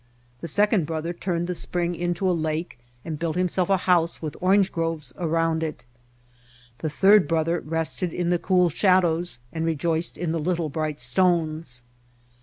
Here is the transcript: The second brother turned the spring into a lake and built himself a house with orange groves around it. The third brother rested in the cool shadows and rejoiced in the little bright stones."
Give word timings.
The 0.39 0.47
second 0.47 0.87
brother 0.87 1.13
turned 1.13 1.45
the 1.45 1.53
spring 1.53 1.93
into 1.93 2.27
a 2.27 2.33
lake 2.33 2.79
and 3.05 3.19
built 3.19 3.35
himself 3.35 3.69
a 3.69 3.77
house 3.85 4.19
with 4.19 4.35
orange 4.41 4.71
groves 4.71 5.13
around 5.15 5.61
it. 5.61 5.85
The 6.79 6.89
third 6.89 7.27
brother 7.27 7.59
rested 7.59 8.11
in 8.11 8.31
the 8.31 8.39
cool 8.39 8.71
shadows 8.71 9.37
and 9.53 9.63
rejoiced 9.63 10.17
in 10.17 10.31
the 10.31 10.39
little 10.39 10.69
bright 10.69 10.99
stones." 10.99 11.83